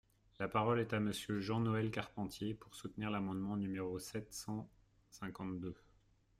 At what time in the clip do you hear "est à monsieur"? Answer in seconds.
0.79-1.39